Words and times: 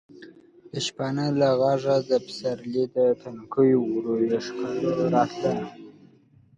د 0.71 0.73
شپانه 0.85 1.25
له 1.39 1.49
غږه 1.61 1.95
د 2.09 2.11
پسرلي 2.25 2.83
د 2.95 2.97
تنکیو 3.21 3.81
ورویو 3.93 4.43
ښکالو 4.45 4.91
راتله. 5.15 5.65